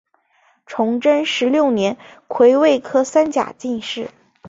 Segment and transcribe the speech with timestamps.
[0.65, 1.95] 崇祯十六年
[2.27, 4.09] 癸未科三甲进士。